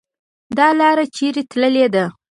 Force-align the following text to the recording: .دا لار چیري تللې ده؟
.دا 0.57 0.67
لار 0.79 0.97
چیري 1.15 1.43
تللې 1.51 1.85
ده؟ 1.93 2.05